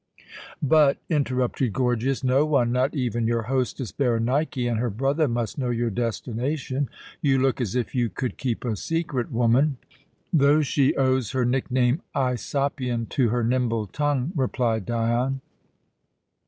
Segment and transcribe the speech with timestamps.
[0.63, 5.69] "But," interrupted Gorgias, "no one, not even your hostess Berenike and her brother, must know
[5.69, 6.89] your destination.
[7.21, 9.77] You look as if you could keep a secret, woman."
[10.33, 15.41] "Though she owes her nickname Aisopion to her nimble tongue," replied Dion.